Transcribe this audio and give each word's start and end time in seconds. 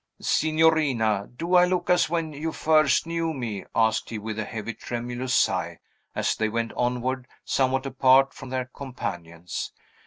"Signorina, 0.19 1.29
do 1.35 1.53
I 1.53 1.65
look 1.65 1.87
as 1.91 2.09
when 2.09 2.33
you 2.33 2.51
first 2.51 3.05
knew 3.05 3.33
me?" 3.35 3.65
asked 3.75 4.09
he, 4.09 4.17
with 4.17 4.39
a 4.39 4.45
heavy, 4.45 4.73
tremulous 4.73 5.31
sigh, 5.31 5.77
as 6.15 6.35
they 6.35 6.49
went 6.49 6.73
onward, 6.73 7.27
somewhat 7.45 7.85
apart 7.85 8.33
from 8.33 8.49
their 8.49 8.65
companions. 8.65 9.71